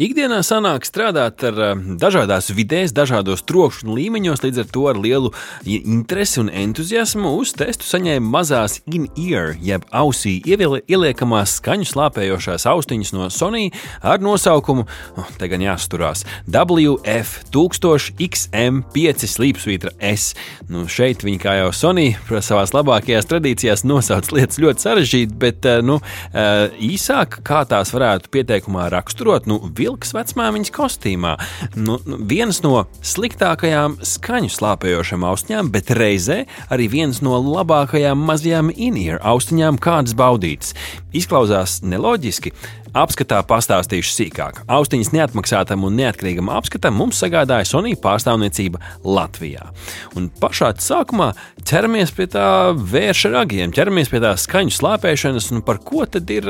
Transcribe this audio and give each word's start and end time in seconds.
Ikdienā 0.00 0.38
sanāk 0.40 0.86
strādāt 0.88 1.42
ar 1.44 1.58
eh, 1.60 1.76
dažādās 2.00 2.46
vidēs, 2.56 2.96
dažādos 2.96 3.44
trokšņu 3.44 3.92
līmeņos, 3.92 4.40
līdz 4.40 4.62
ar 4.62 4.68
to 4.72 4.88
ar 4.88 4.96
lielu 4.96 5.28
interesi 5.68 6.40
un 6.40 6.48
entuziasmu 6.48 7.28
uz 7.36 7.52
testu 7.52 7.84
saņēma 7.84 8.24
mazās 8.24 8.80
in-ear, 8.88 9.52
jeb 9.60 9.84
ausī 9.92 10.40
ieliekamās 10.48 11.58
skaņu 11.58 11.84
slāpējošās 11.90 12.64
austiņas 12.72 13.12
no 13.12 13.28
Sony 13.28 13.68
ar 14.00 14.16
nosaukumu, 14.24 14.88
oh, 15.20 15.28
te 15.36 15.44
gan 15.52 15.60
jāsturās, 15.60 16.24
WF1000XM5 16.48 19.28
slīpsvītra 19.34 19.92
S. 20.08 20.32
Nu, 20.72 20.88
šeit 20.88 21.20
viņi, 21.20 21.36
kā 21.44 21.60
jau 21.60 21.68
Sony, 21.76 22.16
savā 22.32 22.64
labākajās 22.78 23.28
tradīcijās 23.28 23.84
nosauc 23.84 24.32
lietas 24.32 24.56
ļoti 24.56 24.88
sarežģīti, 24.88 25.36
bet 25.44 25.60
eh, 25.68 25.84
nu, 25.84 26.00
eh, 26.32 26.72
īsāk, 26.80 27.44
kā 27.44 27.68
tās 27.68 27.92
varētu 27.92 28.32
pieteikumā 28.32 28.88
raksturot, 28.96 29.44
nu, 29.52 29.60
vilks 29.82 30.14
vecmāmiņas 30.16 30.72
kostīmā. 30.74 31.36
Nu, 31.76 31.98
nu, 32.06 32.18
viens 32.30 32.62
no 32.64 32.84
sliktākajām 33.04 33.98
skaņu 34.06 34.52
slāpējošām 34.56 35.26
austiņām, 35.28 35.72
bet 35.74 35.92
reizē 35.98 36.42
arī 36.72 36.88
viens 36.92 37.22
no 37.24 37.38
labākajām 37.42 38.22
mazajām 38.30 38.72
in-ear 38.72 39.22
austiņām, 39.32 39.80
kādas 39.82 40.16
baudītas. 40.18 40.76
Izklausās 41.12 41.80
neloģiski, 41.84 42.54
Apskatā 42.92 43.38
pastāstīšu 43.48 44.10
sīkāk. 44.12 44.58
Austiņas 44.68 45.14
neatmaksātam 45.14 45.86
un 45.88 45.94
neatkarīgam 45.96 46.50
apskatam 46.52 46.98
mums 47.00 47.16
sagādāja 47.22 47.64
Sonija 47.64 47.96
pārstāvniecība 48.02 48.82
Latvijā. 49.08 49.70
Un 50.12 50.26
pašā 50.36 50.74
sākumā 50.76 51.30
ķeramies 51.64 52.12
pie 52.12 52.26
tā 52.34 52.44
vērša 52.76 53.30
ragiem, 53.32 53.72
ķeramies 53.72 54.12
pie 54.12 54.20
tā 54.20 54.34
skaņu 54.36 54.74
slāpēšanas, 54.76 55.46
un 55.56 55.62
par 55.64 55.80
ko 55.80 56.04
tad 56.04 56.28
ir 56.34 56.44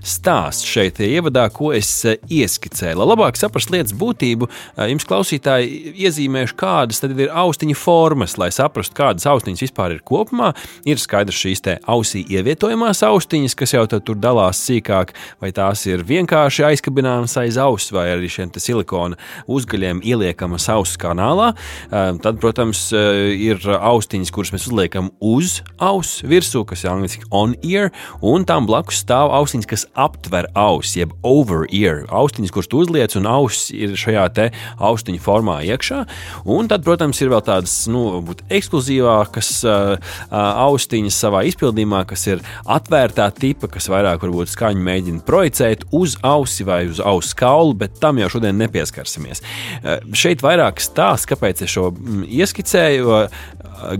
stāsts 0.00 0.64
šeit 0.64 1.02
ievadā, 1.04 1.50
ko 1.52 1.74
es 1.76 1.90
ieskicēju. 2.32 2.96
Lai 3.02 3.08
labāk 3.10 3.36
saprastu 3.36 3.76
lietas 3.76 3.92
būtību, 4.00 4.48
jums 4.88 5.08
klausītāji 5.10 5.92
iezīmēšu, 6.06 6.56
kādas 6.64 7.04
tad 7.04 7.12
ir 7.12 7.28
austiņu 7.28 7.76
formas, 7.76 8.38
lai 8.40 8.48
saprastu, 8.56 8.96
kādas 9.02 9.28
austiņas 9.28 9.66
vispār 9.66 9.98
ir 9.98 10.00
kopumā. 10.00 10.54
Ir 10.88 11.02
skaidrs 11.02 11.44
šīs 11.44 11.64
te 11.68 11.76
ausī 11.84 12.24
ievietojamās 12.24 13.04
austiņas, 13.04 13.58
kas 13.60 13.76
jau 13.76 13.84
tur 13.92 14.16
dalās 14.16 14.64
sīkāk, 14.64 15.12
vai 15.44 15.52
tās 15.52 15.73
tās 15.74 15.84
ir 15.90 16.04
vienkārši 16.06 16.62
aizkabināmas 16.68 17.34
aiz 17.40 17.56
auss 17.58 17.90
vai 17.92 18.06
arī 18.12 18.28
šiem 18.30 18.52
silikona 18.54 19.18
uzgaļiem 19.50 20.02
ieliekamas 20.06 20.68
auss 20.70 20.98
kanālā. 21.00 21.50
Ehm, 21.90 22.20
tad, 22.22 22.38
protams, 22.38 22.92
eh, 22.92 23.34
ir 23.34 23.58
austiņas, 23.58 24.30
kuras 24.30 24.52
mēs 24.54 24.68
uzliekam 24.70 25.10
uz 25.20 25.62
auss 25.78 26.22
virsū, 26.22 26.64
kas 26.64 26.84
ir 26.84 26.90
angļuiski 26.90 27.26
on-ear, 27.30 27.90
un 28.22 28.44
tam 28.44 28.66
blakus 28.66 29.02
stāv 29.02 29.32
austiņas, 29.34 29.66
kas 29.66 29.86
aptver 29.96 30.46
auss, 30.54 30.94
jeb 30.94 31.10
over-ear. 31.24 32.06
Austiņas, 32.06 32.52
kuras 32.52 32.70
uzliec, 32.70 33.16
un 33.16 33.26
auss 33.26 33.70
ir 33.72 33.96
šajā 33.96 34.32
te 34.34 34.50
austiņu 34.78 35.18
formā 35.18 35.58
iekšā. 35.64 36.06
Un 36.46 36.68
tad, 36.68 36.84
protams, 36.84 37.20
ir 37.20 37.30
vēl 37.30 37.42
tādas 37.42 37.88
nu, 37.88 38.22
ekskluzīvākas 38.48 39.50
uh, 39.64 39.98
austiņas 40.30 41.18
savā 41.18 41.42
izpildījumā, 41.50 42.04
kas 42.06 42.26
ir 42.26 42.44
atvērtā 42.64 43.30
tipa, 43.34 43.68
kas 43.68 43.88
vairāk 43.88 44.22
varbūt 44.22 44.52
skaņu 44.52 44.84
mēģina 44.84 45.24
projicēt 45.24 45.63
fiksēt 45.64 45.84
uz 45.92 46.16
ausi 46.22 46.64
vai 46.64 46.86
uz 46.88 47.00
auss 47.00 47.34
kaulu, 47.34 47.74
bet 47.74 48.00
tam 48.00 48.18
jau 48.18 48.28
šodien 48.28 48.56
nepieskarsimies. 48.58 49.42
Eh, 49.82 50.00
šeit 50.12 50.42
vairāk 50.42 50.80
stāsts, 50.80 51.26
kāpēc 51.26 51.64
es 51.64 51.70
šo 51.70 51.90
mm, 51.92 52.24
ieskicēju. 52.28 53.24
Eh, 53.24 53.28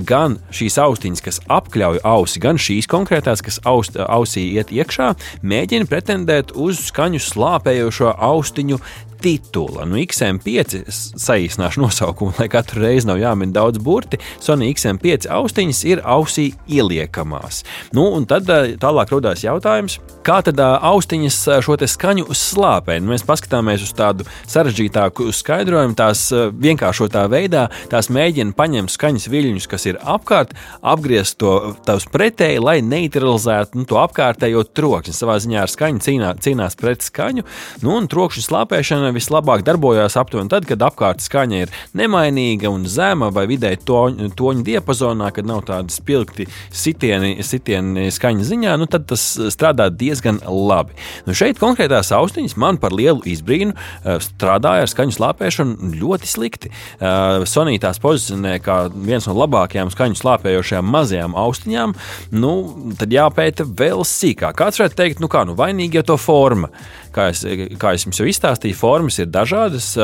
gan 0.06 0.38
šīs 0.54 0.78
austiņas, 0.78 1.20
kas 1.20 1.40
apkļauj 1.50 1.98
ausi, 2.04 2.40
gan 2.40 2.56
šīs 2.56 2.86
konkrētās, 2.88 3.42
kas 3.42 3.58
aust, 3.66 3.96
ausī 3.96 4.54
iet 4.54 4.70
iekšā, 4.70 5.14
mēģina 5.42 5.88
pretendēt 5.90 6.54
uz 6.54 6.78
skaņu 6.88 7.20
slāpējošo 7.20 8.14
austiņu 8.14 8.78
titula. 9.24 9.86
Nu, 9.88 9.96
XM5 10.02 10.82
saīsināšu 11.20 11.80
nosaukumu, 11.80 12.34
lai 12.36 12.48
katru 12.52 12.82
reizi 12.84 13.08
nav 13.08 13.20
jāmin 13.22 13.54
daudz 13.54 13.80
burti. 13.82 14.18
Sony 14.42 14.68
XM5 14.74 15.28
austiņas 15.32 15.80
ir 15.88 16.02
ausī 16.04 16.50
ieliekamās. 16.68 17.62
Nu, 17.96 18.10
un 18.18 18.26
tad 18.28 18.50
eh, 18.52 18.74
tālāk 18.80 19.14
radās 19.14 19.44
jautājums, 19.46 19.96
kā 20.26 20.40
tad 20.44 20.60
eh, 20.60 20.74
austiņas 20.90 21.38
eh, 21.48 21.62
šo 21.64 21.78
skaņu 21.94 22.36
slāpē? 22.36 22.98
Nu, 23.00 23.14
mēs 23.14 23.24
paskatāmies 23.26 23.86
uz 23.86 23.94
tādu 23.96 24.26
sarežģītāku 24.50 25.30
skaidrojumu, 25.34 25.96
tās 25.96 26.26
vienkāršotā 26.34 27.24
veidā, 27.32 27.66
tās 27.92 28.10
mēģina 28.12 28.52
paņemt 28.58 28.92
skaņas 28.92 29.28
viļņus, 29.32 29.68
kas 29.70 29.88
ir 29.88 30.00
apkārt, 30.00 30.52
apgriezt 30.84 31.38
to 31.40 31.56
tavs 31.88 32.08
pretēji, 32.12 32.60
lai 32.60 32.76
neutralizētu 32.84 33.80
nu, 33.80 33.88
to 33.88 34.00
apkārtējo 34.02 34.66
troksni. 34.76 35.16
Savā 35.16 35.38
ziņā 35.40 35.64
ar 35.64 35.72
skaņu 35.72 36.04
cīnā, 36.04 36.36
cīnās 36.44 36.76
pret 36.80 37.04
skaņu, 37.08 37.48
nu, 37.84 37.96
un 37.96 38.10
trokšņa 38.10 38.46
slāpēšana 38.50 39.13
vislabāk 39.14 39.64
darbojās 39.66 40.16
aptuveni 40.20 40.52
tad, 40.52 40.66
kad 40.68 40.82
apkārt 40.84 41.24
skaņa 41.24 41.62
ir 41.64 41.72
nemainīga 41.96 42.70
un 42.72 42.86
zema 42.90 43.30
vai 43.34 43.46
vidēji 43.50 43.82
toņu, 43.88 44.30
toņu 44.38 44.64
diapazonā, 44.66 45.30
kad 45.34 45.48
nav 45.48 45.64
tādi 45.68 45.94
spilgti 45.94 46.48
sitieni, 46.74 47.36
sitieni 47.46 48.08
skaņas 48.14 48.50
ziņā, 48.50 48.76
nu 48.80 48.88
tad 48.90 49.06
tas 49.10 49.24
strādā 49.54 49.88
diezgan 49.92 50.40
labi. 50.44 50.96
Nu 51.28 51.36
šeit 51.36 51.60
konkrētās 51.62 52.12
austiņas 52.14 52.56
man 52.60 52.78
par 52.82 52.94
lielu 52.96 53.22
izbrīnu 53.28 53.74
eh, 53.74 54.18
strādāja 54.24 54.86
ar 54.86 54.90
skaņu 54.90 55.16
slāpēšanu 55.18 55.94
ļoti 56.00 56.30
slikti. 56.30 56.72
Eh, 56.98 57.44
Sonija 57.48 57.86
tās 57.88 58.02
pozicionē 58.02 58.58
kā 58.64 58.84
viens 58.94 59.28
no 59.28 59.36
labākajām 59.38 59.92
skaņu 59.94 60.18
slāpējošajām 60.20 60.90
mazajām 60.96 61.38
austiņām, 61.38 61.94
nu 62.36 62.54
tad 62.98 63.14
jāpēta 63.14 63.66
vēl 63.68 64.04
sīkāk. 64.08 64.56
Kāds 64.58 64.80
varētu 64.80 65.00
teikt, 65.00 65.22
nu 65.22 65.30
kā, 65.32 65.44
nu 65.48 65.56
vainīgi 65.58 66.00
jau 66.00 66.08
to 66.12 66.20
forma. 66.20 66.70
Kā 67.14 67.28
es, 67.30 67.44
kā 67.78 67.92
es 67.94 68.02
jums 68.06 68.18
jau 68.18 68.26
izstāstīju, 68.26 68.74
formas 68.94 69.18
ir 69.18 69.26
dažādas. 69.32 69.96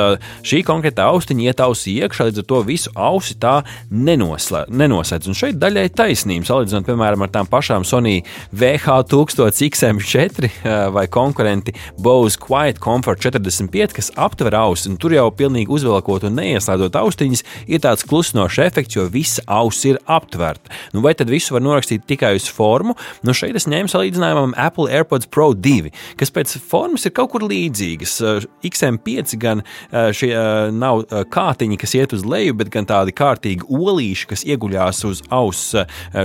Šī 0.47 0.62
konkrētā 0.67 1.03
austiņa 1.12 1.43
iet 1.47 1.61
ausī 1.62 1.91
iekšā, 2.03 2.23
līdz 2.31 2.39
ar 2.43 2.47
to 2.51 2.59
visu 2.67 2.91
ausi 2.99 3.34
tā 3.39 3.62
nenoslēdz. 3.91 5.27
Un 5.31 5.34
šeit 5.39 5.56
daļai 5.61 5.89
taisnība, 5.95 6.47
salīdzinot, 6.49 6.87
piemēram, 6.89 7.23
ar 7.23 7.31
tām 7.31 7.47
pašām 7.51 7.84
Sony 7.87 8.23
VH1000XM4 8.56 10.51
vai 10.95 11.06
konkurenti 11.12 11.75
Bose 12.01 12.39
Quiet 12.41 12.78
Comfort 12.83 13.21
45, 13.23 13.93
kas 13.97 14.12
aptver 14.19 14.55
ausi, 14.59 14.89
un 14.91 14.97
tur 15.01 15.12
jau 15.15 15.31
pilnīgi 15.34 15.71
uzvelkot 15.71 16.25
un 16.27 16.37
neieslēdzot 16.41 16.97
austiņas, 16.99 17.45
ir 17.71 17.81
tāds 17.84 18.07
klusinošs 18.09 18.59
efekts, 18.67 18.97
jo 18.99 19.05
visa 19.12 19.43
auss 19.47 19.84
ir 19.87 19.97
aptverta. 20.11 20.71
Nu, 20.95 20.99
vai 21.05 21.15
tad 21.19 21.28
visu 21.31 21.55
var 21.55 21.62
norakstīt 21.65 22.03
tikai 22.11 22.33
uz 22.41 22.47
formu? 22.51 22.93
Nu, 23.27 23.31
šeit 23.37 23.55
es 23.59 23.69
ņēmu 23.71 23.89
salīdzinājumam 23.93 24.57
Apple 24.59 24.89
AirPods 24.91 25.27
Pro 25.31 25.49
2, 25.55 25.91
kas 26.19 26.31
pēc 26.34 26.49
formas 26.71 27.07
ir 27.07 27.12
kaut 27.17 27.31
kur 27.34 27.43
līdzīgas. 27.47 28.15
Eh, 28.25 28.49
XM5 28.80 29.36
gan 29.41 29.62
eh, 29.62 30.10
šie 30.16 30.32
eh, 30.34 30.70
nav 30.72 31.04
kātiņi, 31.32 31.78
kas 31.80 31.94
iet 31.98 32.14
uz 32.16 32.24
leju, 32.26 32.56
bet 32.60 32.70
gan 32.72 32.88
tādi 32.88 33.14
kārtīgi 33.16 33.66
olīši, 33.68 34.28
kas 34.30 34.44
ieguļās 34.48 35.04
uz 35.08 35.22
auss 35.30 35.74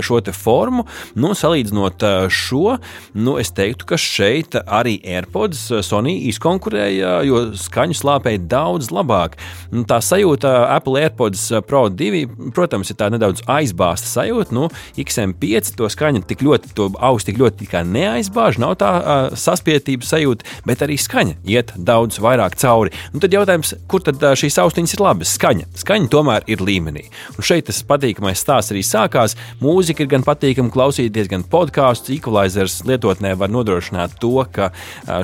šo 0.06 0.20
formu. 0.32 0.86
Nu, 1.18 1.32
salīdzinot 1.36 2.02
šo, 2.32 2.76
nu, 3.14 3.36
es 3.40 3.52
teiktu, 3.54 3.86
ka 3.88 3.98
šeit 4.00 4.56
arī 4.56 4.96
AirPods 5.04 5.60
Sony 5.86 6.16
izkonkurēja, 6.30 7.20
jo 7.26 7.42
skaņu 7.60 7.96
slāpēja 7.98 8.42
daudz 8.50 8.90
labāk. 8.94 9.36
Nu, 9.72 9.84
tā 9.88 10.00
sajūta 10.04 10.52
Apple 10.74 11.02
AirPods 11.04 11.44
Pro 11.68 11.86
2, 11.92 12.24
protams, 12.56 12.90
ir 12.90 12.98
tā 13.00 13.10
nedaudz 13.12 13.44
aizbāzta 13.50 14.08
sajūta. 14.10 14.56
Nu, 14.56 14.68
XM5 14.98 15.74
to 15.78 15.90
skaņu 15.92 16.24
tik 16.28 16.44
ļoti, 16.46 16.72
to 16.76 16.90
auss 16.96 17.26
tik 17.28 17.40
ļoti 17.42 17.68
neaizbāž, 17.86 18.60
nav 18.62 18.76
tā 18.80 18.92
saspietības 19.36 20.12
sajūta, 20.14 20.46
bet 20.66 20.82
arī 20.86 20.96
skaņa 21.00 21.36
iet 21.48 21.72
daudz 21.76 22.20
vairāk 22.22 22.45
cauri. 22.54 22.92
Un 23.12 23.22
tad 23.24 23.34
jautājums, 23.34 23.74
kur 23.90 24.04
tad 24.06 24.22
šīs 24.38 24.58
austiņas 24.62 24.94
ir 24.94 25.02
labas? 25.02 25.34
Skaņa. 25.36 25.66
Skaņa 25.82 26.10
tomēr 26.12 26.46
ir 26.46 26.62
līmenī. 26.62 27.06
Un 27.34 27.46
šeit 27.46 27.66
tas 27.66 27.82
patīkamais 27.86 28.38
stāsts 28.38 28.72
arī 28.74 28.84
sākās. 28.86 29.34
Mūzika 29.60 30.04
ir 30.04 30.10
gan 30.14 30.22
patīkama 30.26 30.70
klausīties, 30.70 31.30
gan 31.32 31.42
podkāstu. 31.42 32.14
Equalizers 32.16 32.82
lietotnē 32.86 33.34
var 33.38 33.50
nodrošināt 33.50 34.18
to, 34.22 34.34
ka 34.52 34.70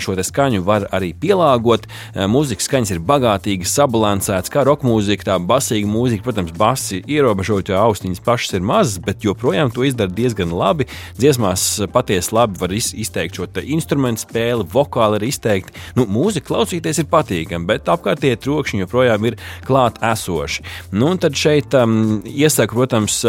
šo 0.03 0.17
skaņu 0.19 0.63
var 0.67 0.89
arī 0.95 1.13
pielāgot. 1.19 1.87
Mūzikas 2.17 2.67
skaņas 2.69 2.95
ir 2.95 3.03
bagātīgi 3.07 3.69
sabalansētas, 3.69 4.51
kā 4.53 4.65
roka 4.67 4.87
mūzika, 4.89 5.31
tā 5.31 5.39
basīga 5.39 5.89
mūzika. 5.89 6.25
Protams, 6.27 6.53
basi 6.57 7.03
ierobežot, 7.07 7.71
jo 7.73 7.79
austiņas 7.81 8.23
pašas 8.25 8.57
ir 8.59 8.67
mazas, 8.67 8.99
bet 9.03 9.25
joprojām 9.27 9.73
to 9.75 9.85
izdara 9.87 10.13
diezgan 10.13 10.53
labi. 10.55 10.87
Dziesmās 11.19 11.67
patiesi 11.93 12.35
labi 12.35 12.61
var 12.61 12.73
izteikt 12.73 13.39
šo 13.39 13.49
instrumentu 13.63 14.25
spēli, 14.25 14.67
vokāli 14.73 15.19
arī 15.19 15.33
izteikti. 15.33 15.75
Nu, 15.99 16.07
mūzika 16.09 16.49
klausīties 16.53 17.03
ir 17.03 17.09
patīkami, 17.13 17.69
bet 17.69 17.91
apkārtējie 17.93 18.41
trokšņi 18.43 18.85
joprojām 18.87 19.31
ir 19.31 19.41
klāt 19.69 20.01
esoši. 20.13 20.65
Nu, 20.97 21.15
tad 21.21 21.39
šeit 21.39 21.77
um, 21.79 22.23
iesaku, 22.27 22.81
protams, 22.83 23.23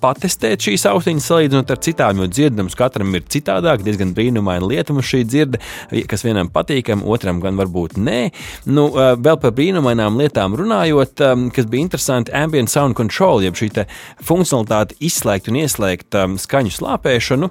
patestēt 0.00 0.64
šīs 0.64 0.86
austiņas, 0.88 1.26
salīdzinot 1.28 1.70
ar 1.74 1.80
citām, 1.84 2.22
jo 2.22 2.28
dzirdams 2.30 2.76
katram 2.78 3.12
ir 3.16 3.26
citādāk, 3.30 3.82
diezgan 3.84 4.14
brīnumaina 4.16 4.64
lieta 4.64 4.94
mums 4.96 5.08
šī 5.10 5.22
dzirde, 5.28 5.60
kas 6.08 6.24
vienam 6.24 6.48
patīkam, 6.52 7.02
otram 7.04 7.42
gan 7.44 7.58
varbūt 7.60 7.98
nē. 8.00 8.20
Nu, 8.70 8.86
vēl 8.96 9.40
par 9.42 9.52
brīnumainām 9.56 10.16
lietām 10.20 10.56
runājot, 10.56 11.20
kas 11.56 11.68
bija 11.70 11.86
interesanti, 11.86 12.32
ambient 12.36 12.72
sound 12.72 12.96
control, 12.98 13.44
jeb 13.44 13.58
šī 13.60 13.84
funkcionalitāte 14.24 14.96
izslēgt 15.04 15.50
un 15.52 15.60
ieslēgt 15.60 16.16
skaņu 16.46 16.74
slāpēšanu. 16.78 17.50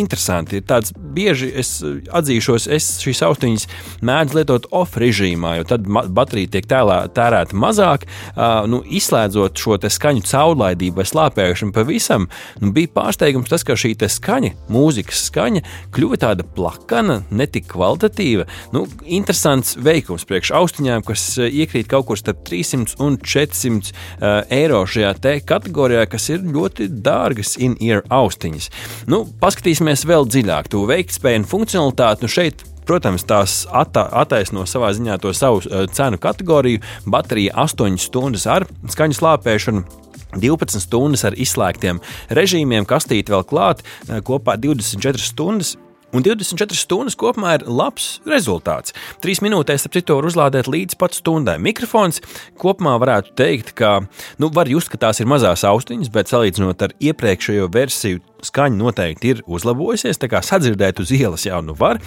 Interesanti, 0.00 0.62
ir 0.62 0.66
tāds 0.72 0.96
bieži, 1.14 1.50
es 1.62 1.74
atzīšos, 1.82 2.68
es 2.72 2.88
šīs 3.02 3.22
austiņas 3.26 3.68
mēdzu 4.04 4.38
lietot 4.38 4.68
off 4.74 4.98
režīmā, 5.00 5.56
jo 5.60 5.68
tad 5.72 5.86
baterija 5.86 6.54
tiek 6.56 6.68
tēlā, 6.70 7.02
tērēta 7.14 7.56
mazāk. 7.58 8.06
Uh, 8.32 8.64
nu, 8.70 8.82
izslēdzot 8.82 9.58
šo 9.58 9.78
skaņu 9.82 10.24
caurlaidību 10.28 11.00
vai 11.00 11.06
slāpēšanu 11.08 11.74
pavisam, 11.74 12.28
nu, 12.62 12.72
bija 12.74 12.90
pārsteigums 12.96 13.50
tas, 13.52 13.64
ka 13.66 13.76
šī 13.78 13.94
skaņa, 14.12 14.52
mūzikas 14.72 15.26
skaņa, 15.28 15.62
kļuva 15.94 16.18
tāda 16.22 16.46
plakana, 16.56 17.20
netik 17.30 17.68
kvalitatīva. 17.72 18.46
Nu, 18.74 18.84
interesants 19.04 19.76
veikums 19.80 20.26
priekš 20.28 20.52
austiņām, 20.58 21.04
kas 21.06 21.26
iekrīt 21.44 21.90
kaut 21.90 22.08
kur 22.08 22.20
starp 22.20 22.42
300 22.48 22.98
un 23.02 23.18
400 23.20 23.92
uh, 23.92 24.42
eiro 24.52 24.82
šajā 24.88 25.14
kategorijā, 25.48 26.06
kas 26.10 26.28
ir 26.32 26.44
ļoti 26.46 26.88
dārgas 27.04 27.56
in-ear 27.62 28.04
austiņas. 28.12 28.70
Nu, 29.10 29.22
paskatīsimies 29.42 30.06
vēl 30.08 30.28
dziļāk, 30.30 30.70
to 30.72 30.84
veiktspēju 31.02 31.42
un 31.42 31.48
funkcionalitāti. 31.48 32.24
Nu, 32.24 32.30
šeit 32.30 32.68
Protams, 32.82 33.22
tās 33.22 33.60
atta, 33.70 34.08
attaisno 34.24 34.64
savā 34.66 34.88
ziņā 34.96 35.20
to 35.22 35.30
savu 35.36 35.60
uh, 35.62 35.84
cenu 35.94 36.18
kategoriju. 36.18 36.82
Baterija 37.06 37.54
8 37.62 37.94
stundas 38.02 38.48
ar 38.50 38.66
skaņas 38.90 39.22
lāpēšanu. 39.22 39.84
12 40.32 40.80
stundas 40.80 41.22
ar 41.28 41.36
izslēgtiem 41.38 42.00
režīmiem, 42.32 42.88
kastīti 42.88 43.30
vēl 43.30 43.44
klāt, 43.46 43.84
uh, 44.08 44.18
kopā 44.26 44.56
24 44.58 45.22
stundas. 45.22 45.76
Un 46.12 46.26
24 46.26 46.76
stundas 46.76 47.14
kopumā 47.16 47.54
ir 47.56 47.62
labs 47.70 48.18
rezultāts. 48.28 48.92
3 49.24 49.40
minūtēs, 49.46 49.86
ap 49.86 49.94
citu, 49.94 50.18
var 50.18 50.26
uzlādēt 50.28 50.68
līdz 50.68 50.98
pat 51.00 51.14
stundai. 51.16 51.56
Mikrofons 51.62 52.20
kopumā 52.60 52.98
varētu 53.00 53.32
teikt, 53.38 53.72
ka 53.78 54.02
nu, 54.42 54.50
var 54.52 54.68
just, 54.68 54.90
ka 54.92 55.00
tās 55.06 55.22
ir 55.22 55.30
mazās 55.30 55.64
austiņas, 55.64 56.12
bet 56.12 56.34
salīdzinot 56.34 56.84
ar 56.84 56.92
iepriekšējo 57.00 57.70
versiju, 57.72 58.20
skaņa 58.46 58.78
noteikti 58.78 59.32
ir 59.32 59.42
uzlabojusies. 59.46 60.20
Tā 60.20 60.28
kā 60.30 60.42
sadzirdēt 60.44 61.00
uz 61.02 61.12
ielas 61.14 61.46
jau 61.46 61.60
nu 61.64 61.76
var. 61.78 62.00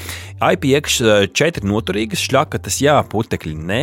IPX4 0.44 1.64
noturīgas, 1.66 2.24
šļakatas, 2.28 2.80
jā, 2.84 2.98
putekļi 3.12 3.56
nē, 3.56 3.82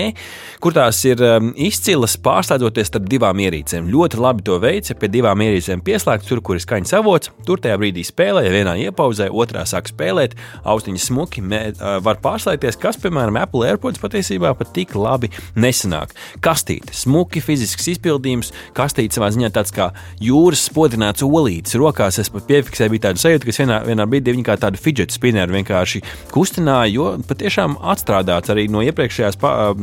kur 0.62 0.76
tās 0.76 1.00
ir 1.08 1.22
um, 1.26 1.52
izcilas 1.56 2.18
pārslēdzoties 2.22 2.92
starp 2.92 3.08
divām 3.10 3.40
ierīcēm. 3.42 3.88
Ļoti 3.92 4.20
labi 4.20 4.46
to 4.46 4.58
veids, 4.62 4.92
ja 4.92 4.98
pie 4.98 5.10
divām 5.12 5.42
ierīcēm 5.44 5.82
pieslēgts 5.84 6.28
tur, 6.28 6.42
kur 6.44 6.58
ir 6.58 6.64
skaņas 6.64 6.96
avots. 7.00 7.32
Tur 7.48 7.62
tajā 7.62 7.78
brīdī 7.80 8.04
spēlē, 8.06 8.44
ja 8.46 8.54
vienā 8.54 8.76
iepauzē, 8.86 9.30
otrā 9.32 9.64
sāk 9.68 9.90
spēlēt, 9.90 10.36
austiņas 10.68 11.08
smuki 11.10 11.44
mē, 11.44 11.62
uh, 11.72 11.96
var 12.04 12.20
pārslēgties, 12.22 12.78
kas, 12.82 13.00
piemēram, 13.02 13.40
Apple 13.40 13.66
AirPods 13.70 14.02
patiesībā 14.02 14.52
pat 14.58 14.74
tik 14.76 14.94
labi 14.98 15.32
nesanāk. 15.56 16.12
Kastīte, 16.44 16.94
smuki 16.96 17.42
fizisks 17.44 17.88
izpildījums, 17.94 18.52
kastīte 18.76 19.16
savā 19.16 19.32
ziņā 19.34 19.52
tāds 19.54 19.74
kā 19.74 19.90
jūras 20.22 20.66
spodrināts 20.68 21.24
olītis 21.26 21.76
rokās. 21.80 22.20
Es 22.22 22.30
pat 22.32 22.41
piefiksēja, 22.48 22.92
bija 22.92 23.06
tāda 23.08 23.22
sajūta, 23.22 23.48
ka 23.48 23.54
vienā, 23.56 23.78
vienā 23.86 24.06
brīdī 24.10 24.34
viņi 24.36 24.46
kā 24.46 24.56
tādu 24.60 24.80
fidget 24.80 25.14
spinneru 25.14 25.56
vienkārši 25.56 26.02
kustināja, 26.32 26.90
jo 26.92 27.08
patiešām 27.28 27.78
atstrādāts 27.92 28.52
arī 28.52 28.66
no 28.72 28.82
iepriekšējās 28.86 29.38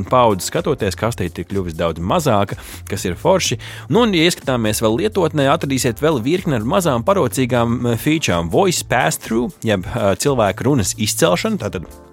paudzes 0.10 0.50
skatoties, 0.52 0.98
kastīte 1.00 1.44
ir 1.44 1.50
kļuvusi 1.52 1.80
daudz 1.80 2.04
mazāka, 2.04 2.60
kas 2.90 3.08
ir 3.08 3.18
forši. 3.20 3.60
Nu, 3.90 4.04
un, 4.06 4.18
ja 4.18 4.28
ieskatāmies 4.28 4.84
vēl 4.84 5.00
lietotnē, 5.04 5.48
atradīsiet 5.54 6.04
vēl 6.04 6.22
virkni 6.26 6.60
ar 6.60 6.68
mazām 6.68 7.06
parocīgām 7.08 7.96
featurām. 8.00 8.52
Voice 8.54 8.86
pass-through, 8.90 9.56
jeb 9.66 9.88
cilvēku 10.20 10.70
runas 10.70 10.96
izcelšana. 11.00 11.62
Tātad 11.66 12.09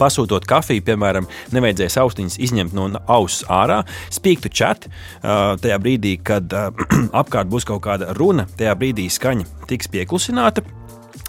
pasūtot 0.00 0.46
kafiju, 0.48 0.84
piemēram, 0.86 1.28
nevajadzēs 1.56 1.98
austiņas 2.02 2.40
izņemt 2.48 2.76
no 2.76 2.88
auss 3.06 3.44
ārā, 3.52 3.82
spīktu 4.14 4.52
čat. 4.52 4.88
Tajā 5.22 5.78
brīdī, 5.82 6.16
kad 6.24 6.52
apkārt 7.22 7.52
būs 7.52 7.68
kaut 7.68 7.84
kāda 7.86 8.12
runa, 8.18 8.48
tajā 8.58 8.74
brīdī 8.78 9.08
skaņa 9.12 9.66
tiks 9.70 9.90
pieklusināta 9.92 10.64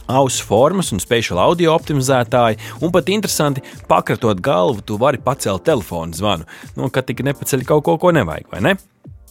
ausu 0.08 0.46
formas 0.48 0.94
un 0.96 1.02
spēļu 1.04 1.38
audio 1.42 1.74
optimizētāji, 1.76 2.60
un 2.80 2.94
pat 2.96 3.10
interesanti, 3.12 3.64
pakratot 3.90 4.40
galvu, 4.44 4.84
tu 4.86 5.00
vari 5.02 5.20
pacelt 5.24 5.66
telefonu 5.68 6.16
zvanu, 6.16 6.48
nu, 6.80 6.92
kad 6.94 7.10
tik 7.10 7.26
nepaceļ 7.28 7.68
kaut 7.68 7.84
ko, 7.88 7.98
ko 8.02 8.16
nevajag, 8.16 8.48
vai 8.54 8.64
ne? 8.70 8.78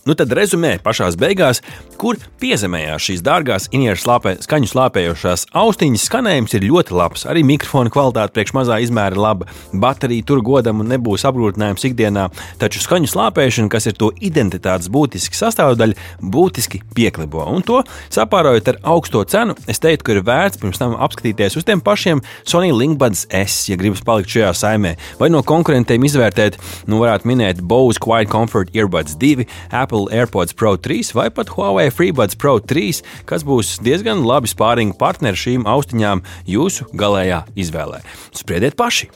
Nu 0.06 0.14
tad 0.14 0.30
rezumē 0.38 0.76
pašā 0.84 1.08
beigās, 1.18 1.58
kur 1.98 2.14
piezemējās 2.38 3.02
šīs 3.08 3.22
dārgās 3.26 3.64
inieru 3.74 3.98
slāpē, 3.98 4.36
skaņu 4.44 4.68
slāpējošās 4.70 5.48
austiņas. 5.58 6.04
Skanējums 6.06 6.54
ir 6.54 6.66
ļoti 6.68 6.94
labs, 6.94 7.24
arī 7.26 7.42
mikrofona 7.46 7.90
kvalitāte 7.90 8.36
priekš 8.36 8.54
mazā 8.54 8.76
izmēra 8.84 9.18
laba, 9.18 9.48
baterija 9.74 10.22
tur 10.28 10.44
godam 10.46 10.84
un 10.84 10.92
nebūs 10.92 11.26
apgrūtinājums 11.26 11.86
ikdienā, 11.88 12.28
taču 12.60 12.84
skaņu 12.84 13.10
slāpēšana, 13.10 13.72
kas 13.72 13.88
ir 13.90 13.96
to 13.98 14.12
identitātes 14.22 14.86
būtiska 14.94 15.40
sastāvdaļa, 15.40 15.98
būtiski 16.22 16.84
pieklibo. 16.94 17.42
Un 17.50 17.66
to 17.66 17.82
sapārojot 18.14 18.70
ar 18.70 18.80
augsto 18.94 19.24
cenu, 19.26 19.58
es 19.66 19.82
teiktu, 19.82 20.06
ka 20.06 20.14
ir 20.14 20.22
vērts 20.30 20.62
pirms 20.62 20.82
tam 20.82 20.94
apskatīties 21.02 21.58
uz 21.58 21.66
tiem 21.66 21.82
pašiem 21.82 22.22
Sony 22.46 22.70
Linkbuds 22.70 23.26
S, 23.34 23.66
ja 23.72 23.80
gribas 23.80 24.06
palikt 24.06 24.30
šajā 24.36 24.54
saimē, 24.54 24.94
vai 25.18 25.32
no 25.34 25.42
konkurentiem 25.42 26.06
izvērtēt, 26.06 26.60
nu 26.86 27.02
varētu 27.02 27.32
minēt 27.32 27.66
Bose 27.66 27.98
Quiet 27.98 28.30
Comfort 28.30 28.70
Earbuds 28.76 29.18
2, 29.18 29.50
Apple 29.74 29.95
Apple 29.96 30.12
AirPods 30.12 30.52
Pro 30.52 30.76
3 30.76 31.14
vai 31.14 31.30
pat 31.30 31.48
Huawei 31.48 31.90
FreeBuds 31.90 32.36
Pro 32.36 32.58
3, 32.60 33.00
kas 33.24 33.44
būs 33.46 33.78
diezgan 33.80 34.24
labi 34.28 34.50
spārīgi 34.50 34.96
partneri 34.98 35.38
šīm 35.40 35.64
austiņām 35.64 36.22
jūsu 36.44 36.90
galējā 36.92 37.44
izvēlē. 37.56 38.02
Spriediet 38.36 38.76
paši! 38.76 39.08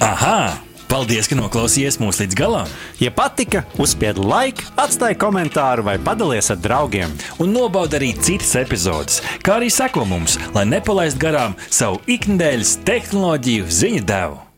Aha! 0.00 0.56
Paldies, 0.88 1.24
ka 1.28 1.36
noklausījāties 1.38 1.98
mūsu 2.00 2.24
līdz 2.24 2.36
galam! 2.36 2.72
Ja 3.00 3.12
patika, 3.16 3.62
uzspiediet 3.80 4.20
laiku, 4.20 4.64
atstājiet 4.80 5.20
komentāru 5.20 5.84
vai 5.86 5.98
padalieties 6.00 6.52
ar 6.52 6.60
draugiem. 6.64 7.12
Un 7.40 7.52
nobaudiet 7.56 7.98
arī 8.00 8.12
citas 8.16 8.54
epizodes, 8.60 9.20
kā 9.44 9.58
arī 9.60 9.68
sekot 9.72 10.08
mums, 10.08 10.38
lai 10.56 10.64
nepalaistu 10.68 11.20
garām 11.24 11.56
savu 11.68 12.00
ikdienas 12.08 12.78
tehnoloģiju 12.88 13.68
ziņu 13.68 14.08
devumu. 14.08 14.51